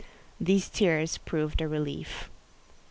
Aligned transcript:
These 0.39 0.67
tears 0.69 1.19
proved 1.19 1.61
a 1.61 1.67
relief. 1.67 2.31